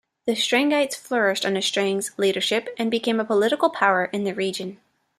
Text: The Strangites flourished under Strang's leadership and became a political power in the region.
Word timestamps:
The 0.25 0.31
Strangites 0.31 0.95
flourished 0.95 1.45
under 1.45 1.61
Strang's 1.61 2.09
leadership 2.17 2.69
and 2.79 2.89
became 2.89 3.19
a 3.19 3.23
political 3.23 3.69
power 3.69 4.05
in 4.05 4.23
the 4.23 4.33
region. 4.33 4.79